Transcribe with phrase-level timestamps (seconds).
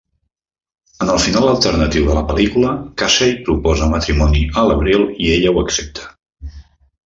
[1.05, 5.65] En el final alternatiu de la pel·lícula, Casey proposa matrimoni a l'Abril i ella ho
[5.67, 6.13] accepta.